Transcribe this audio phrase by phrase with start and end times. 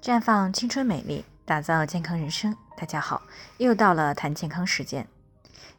[0.00, 2.56] 绽放青春美丽，打造健康人生。
[2.76, 3.22] 大家好，
[3.56, 5.08] 又到了谈健康时间。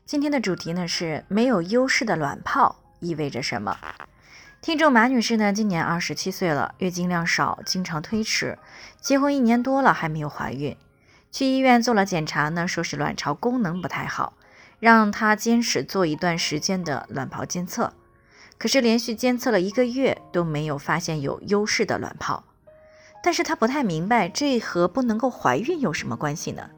[0.06, 3.78] 今天的主题呢是没有优势的卵泡意味着什么？
[4.62, 8.60] 听众马女士呢今年二十七岁了，月经量少，经常推迟，
[9.00, 10.76] 结婚一年多了还没有怀孕。
[11.32, 14.34] 去医院做了检查呢，说是卵巢功能不太好，
[14.82, 17.94] 让她坚持做一段时间的卵泡监测。
[18.58, 22.44] 可是连续监测了一个月都没有发现有优势的卵泡，
[23.22, 26.70] 但是她不太明白这和不能够怀孕有什么关系呢？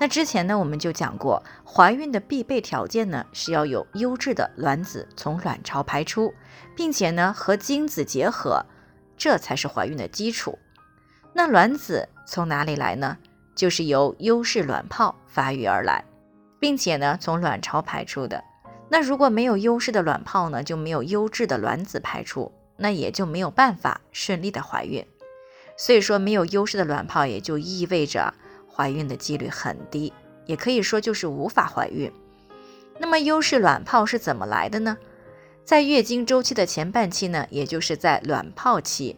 [0.00, 6.32] 那之前呢，我们就讲过，怀孕的必备条件呢是要有优质的卵子从卵巢排出，
[6.76, 8.64] 并且呢和精子结合，
[9.16, 10.56] 这才是怀孕的基础。
[11.32, 13.16] 那卵子从哪里来呢？
[13.56, 16.04] 就是由优势卵泡发育而来，
[16.60, 18.44] 并且呢从卵巢排出的。
[18.88, 25.04] 那如果没有优势的卵泡呢，就没有优质的卵子排出，那也就没有办法顺利的怀孕。
[25.78, 28.34] 所以说，没有优势的卵泡也就意味着。
[28.70, 30.12] 怀孕的几率很低，
[30.46, 32.12] 也可以说就是无法怀孕。
[32.98, 34.96] 那么优势卵泡是怎么来的呢？
[35.64, 39.16] 在月经周期的前半期呢，也就是在卵泡期，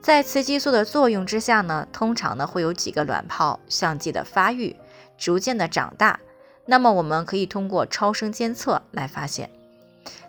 [0.00, 4.74] 在雌激素的作用之下呢，通常呢会有几个卵泡相继的发育，
[5.18, 6.18] 逐渐的长大。
[6.64, 9.50] 那么我们可以通过超声监测来发现，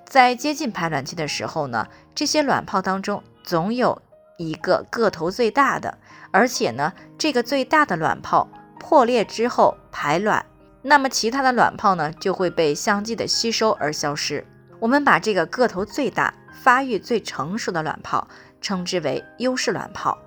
[0.05, 4.01] 在接近排卵期的时候呢，这些卵泡当中总有
[4.37, 5.97] 一个个头最大的，
[6.31, 8.47] 而且呢这个最大的卵泡。
[8.79, 10.45] 破裂之后排卵，
[10.81, 14.45] 那么其他的卵泡呢就会被相继的吸收而消失。
[14.81, 18.27] 我们把这个个头最大、发育最成熟的卵泡
[18.59, 20.17] 称之为优势卵泡。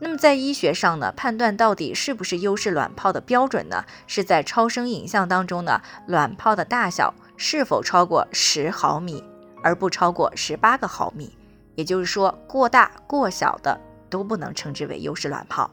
[0.00, 9.22] 那么在医学上呢，判断到底是不是优势卵泡的标准呢，是在超声影像当中呢，卵泡的大小是否超过十毫米，
[9.62, 11.38] 而不超过十八个毫米。
[11.74, 15.70] 也就是说，过大过小的都不能称之为优势卵泡。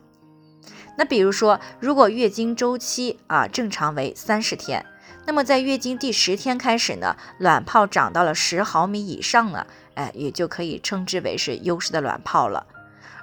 [0.97, 4.85] 那比如说，如果月经周期啊正常为三十天，
[5.25, 12.65] 那么在月经第十天开始呢，卵泡长到了十毫米以上呢，哎，也就可以称之为是优势的卵泡了。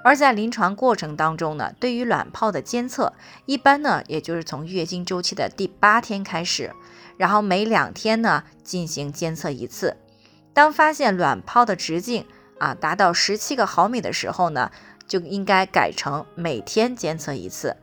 [0.05, 3.13] 而在临床过程当中呢，对于卵泡的监测，
[3.47, 6.73] 一般呢，也就是从月经周期的第八天开始，
[7.17, 9.97] 然后每两天呢进行监测一次。
[10.55, 12.25] 当发现卵泡的直径
[12.59, 14.71] 啊达到十七个毫米的时候呢。
[15.09, 17.75] 就应该改成每天监测一次。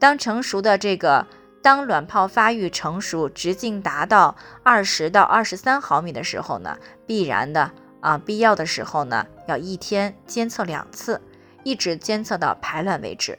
[0.00, 1.24] 当成熟的这个，
[1.62, 4.34] 当卵泡发育成熟，直径达到
[4.64, 11.22] 二十到二十三毫米的时候呢，必然的啊，必要的时候呢，要一天监测两次，
[11.62, 13.38] 一直监测到排卵为止。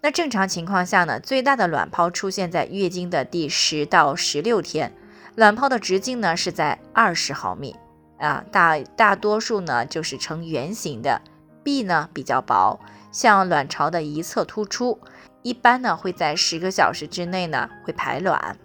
[0.00, 4.92] 那正常情况下呢，最大的卵泡出现在月经的第十到十六天，
[5.36, 7.76] 卵泡的直径呢是在二十毫米
[8.18, 11.20] 啊，大大多数呢就是呈圆形的。
[11.62, 12.78] 壁呢比较薄，
[13.10, 15.00] 向卵巢的一侧突出，
[15.40, 18.58] 一般呢会在十个小时之内呢会排卵，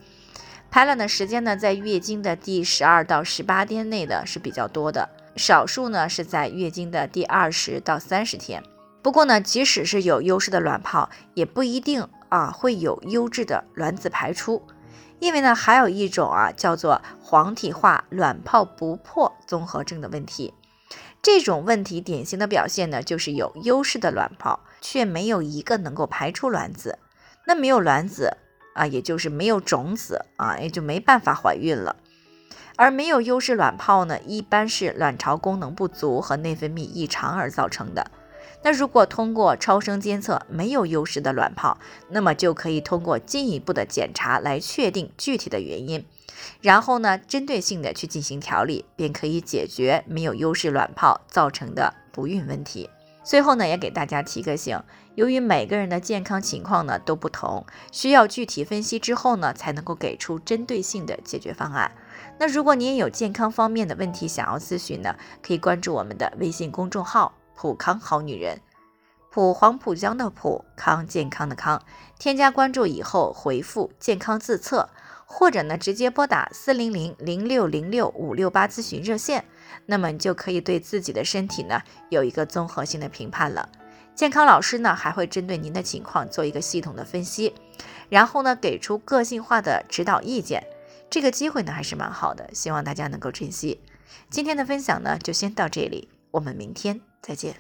[0.70, 8.62] 排卵的时间呢在月经的第十二到十八天内的是比较多的，少数呢是在月经的第二十到三十天。
[9.02, 14.62] 不过呢，即使是有优势的卵泡，也不一定啊会有优质的卵子排出，
[15.20, 20.54] 因为呢还有一种啊叫做黄体化卵泡不破综合症的问题。
[21.22, 26.98] 这种问题典型的表现呢，就是有优势的卵泡，却没有一个能够排出卵子。
[27.46, 28.38] 那没有卵子
[28.74, 31.98] 啊，也就是没有种子啊，也就没办法怀孕了。
[32.78, 38.10] 而没有优势卵泡呢，一般是卵巢功能不足和内分泌异常而造成的。
[38.62, 41.78] 那如果通过超声监测没有优势的卵泡，
[42.09, 46.06] 那么就可以通过进一步的检查来确定具体的原因。
[46.62, 52.90] 然后呢，针对性的去进行调理，便可以解决没有优势卵泡造成的不孕问题。
[53.24, 54.81] 最后呢，也给大家提个醒，
[55.16, 61.92] 由于每个人的健康情况呢都不同，需要具体分析之后呢，才能够给出针对性的解决方案。
[62.40, 68.62] 那如果你也有健康方面的问题想要咨询呢，可以关注我们的微信公众号“普康好女人”，
[69.30, 71.84] 普黄浦江的普康健康的康，
[72.18, 74.88] 添加关注以后回复“健康自测”。
[75.28, 79.44] 或者呢，直接拨打四零零零六零六五六八咨询热线，
[79.88, 83.68] 那么你就可以对自己的身体呢有一个综合性的评判了。
[84.16, 87.54] 健康老师呢还会针对您的情况做一个系统的分析，
[88.07, 90.66] 然后呢给出个性化的指导意见。
[91.10, 93.81] 这个机会呢还是蛮好的，希望大家能够珍惜。
[94.30, 97.56] 今天的分享呢就先到这里，我们明天再见。